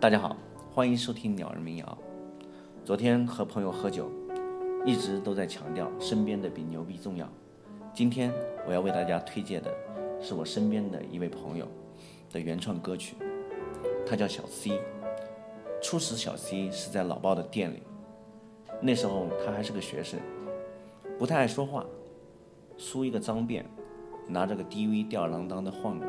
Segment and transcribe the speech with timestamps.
[0.00, 0.36] 大家好，
[0.72, 1.98] 欢迎收听鸟人民谣。
[2.84, 4.10] 昨天和朋友喝酒，
[4.84, 7.26] 一直都在强调身边的比牛逼重要。
[7.94, 8.32] 今天
[8.66, 9.72] 我要为大家推荐的
[10.20, 11.66] 是我身边的一位朋友
[12.32, 13.16] 的原创歌曲，
[14.06, 14.78] 他叫小 C。
[15.82, 17.82] 初识小 C 是在老鲍的店里，
[18.80, 20.18] 那时候他还是个学生，
[21.18, 21.84] 不太爱说话，
[22.76, 23.64] 梳一个脏辫，
[24.26, 26.06] 拿着个 DV 吊儿郎当的晃着。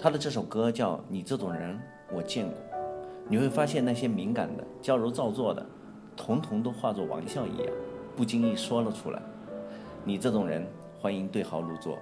[0.00, 1.74] 他的这首歌叫《你这种人》。
[2.14, 2.56] 我见过，
[3.28, 5.66] 你会发现那些敏感的、矫揉造作的，
[6.16, 7.66] 统统都化作玩笑一样，
[8.16, 9.20] 不经意说了出来。
[10.04, 10.64] 你这种人，
[11.00, 11.98] 欢迎对号入座。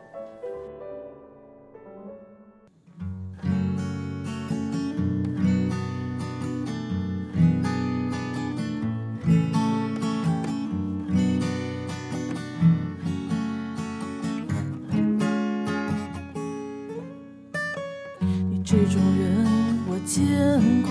[18.66, 19.47] 这种人
[19.88, 19.97] 我。
[20.06, 20.25] 见
[20.83, 20.91] 过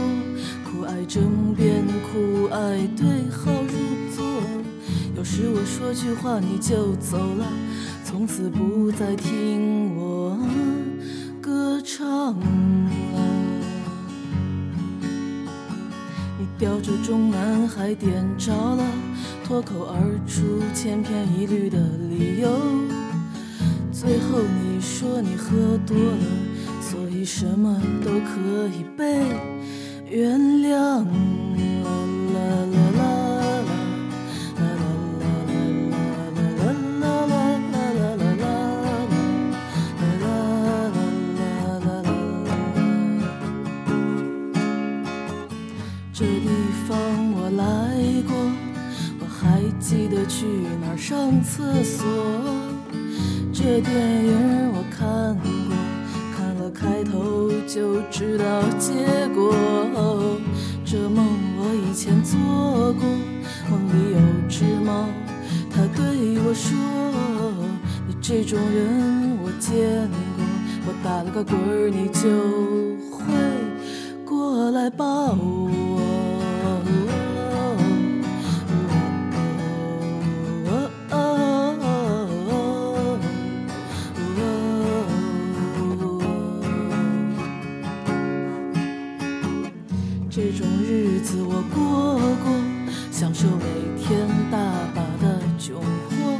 [0.65, 4.25] 酷爱争辩，酷爱对号入座。
[5.15, 7.45] 有时我说句话你就走了，
[8.03, 10.37] 从此不再听我
[11.41, 12.45] 歌唱了。
[16.37, 18.83] 你叼着中南海点着了，
[19.45, 21.77] 脱口而出千篇一律的
[22.09, 22.49] 理由。
[23.93, 26.44] 最后你说你喝多了。
[27.25, 29.19] 什么都可以被
[30.07, 31.03] 原谅。
[46.17, 46.47] 这地
[46.87, 46.97] 方
[47.33, 48.37] 我来过，
[49.19, 50.45] 我还记得去
[50.79, 52.05] 哪儿上厕所。
[53.51, 55.54] 这电影我看过。
[56.75, 58.91] 开头就知道结
[59.33, 59.55] 果，
[60.83, 61.25] 这梦
[61.57, 62.37] 我以前做
[62.93, 63.07] 过，
[63.69, 65.07] 梦里有只猫，
[65.71, 66.77] 它对我说
[68.07, 70.43] ：“你这种人我见过，
[70.87, 72.29] 我打了个滚儿，你就
[73.09, 73.23] 会
[74.25, 75.64] 过来抱我。”
[90.35, 92.51] 这种日子我过过，
[93.09, 93.63] 享受每
[93.97, 94.57] 天大
[94.93, 95.75] 把的窘
[96.09, 96.37] 迫，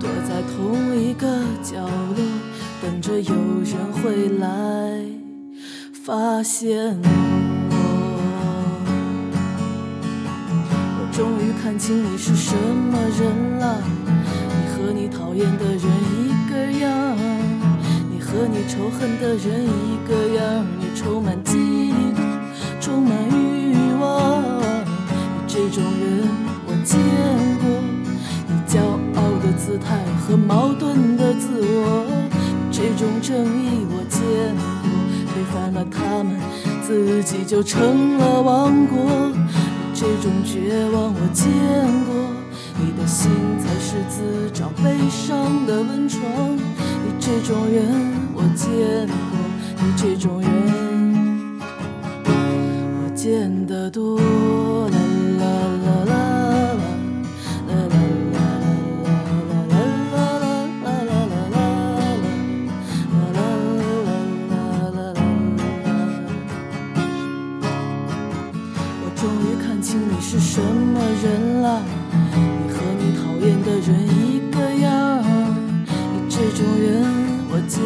[0.00, 2.24] 躲在同一个角落，
[2.80, 5.04] 等着有人会来
[5.92, 6.98] 发现
[7.68, 7.76] 我。
[10.96, 13.82] 我终于看清你是什么人了，
[14.48, 15.82] 你和你讨厌的人
[16.16, 17.18] 一个样，
[18.10, 21.36] 你和你仇恨的人一个样，你充满。
[22.82, 26.28] 充满欲望，你这种人
[26.66, 26.98] 我见
[27.60, 27.70] 过，
[28.48, 28.80] 你骄
[29.14, 32.04] 傲的姿态和矛盾的自我，
[32.72, 34.20] 这种正义我见
[34.82, 34.90] 过，
[35.32, 36.36] 推翻了他们，
[36.82, 39.30] 自己就成了王国。
[39.30, 41.46] 你这种绝望我见
[42.04, 42.12] 过，
[42.80, 46.20] 你的心才是滋长悲伤的温床。
[46.56, 47.86] 你这种人
[48.34, 49.38] 我见过，
[49.86, 50.41] 你这种
[70.32, 71.82] 是什么人了，
[72.32, 75.22] 你和你讨厌的人一个样，
[76.10, 77.04] 你这种人
[77.50, 77.76] 我见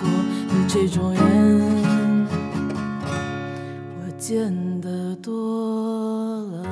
[0.00, 0.08] 过，
[0.48, 2.26] 你这种人
[4.00, 4.80] 我见。
[4.80, 6.64] 的多了。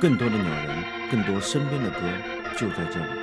[0.00, 2.00] 更多的鸟人，更多身边的歌，
[2.58, 3.19] 就在这里。